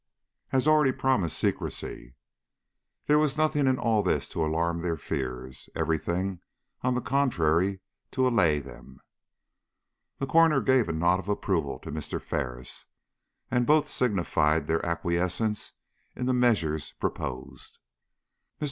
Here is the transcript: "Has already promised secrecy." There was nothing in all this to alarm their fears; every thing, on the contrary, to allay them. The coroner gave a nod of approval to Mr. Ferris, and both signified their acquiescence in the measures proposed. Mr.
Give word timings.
"Has 0.47 0.67
already 0.67 0.93
promised 0.93 1.37
secrecy." 1.37 2.15
There 3.05 3.19
was 3.19 3.37
nothing 3.37 3.67
in 3.67 3.77
all 3.77 4.01
this 4.01 4.27
to 4.29 4.43
alarm 4.43 4.81
their 4.81 4.97
fears; 4.97 5.69
every 5.75 5.99
thing, 5.99 6.39
on 6.81 6.95
the 6.95 7.01
contrary, 7.01 7.81
to 8.09 8.27
allay 8.27 8.57
them. 8.57 8.99
The 10.17 10.25
coroner 10.25 10.59
gave 10.61 10.89
a 10.89 10.91
nod 10.91 11.19
of 11.19 11.29
approval 11.29 11.77
to 11.83 11.91
Mr. 11.91 12.19
Ferris, 12.19 12.87
and 13.51 13.67
both 13.67 13.89
signified 13.91 14.65
their 14.65 14.83
acquiescence 14.83 15.73
in 16.15 16.25
the 16.25 16.33
measures 16.33 16.93
proposed. 16.93 17.73
Mr. 17.73 17.77